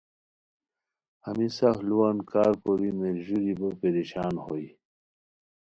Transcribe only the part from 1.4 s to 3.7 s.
سف لُووان کارکوری میرژوری بو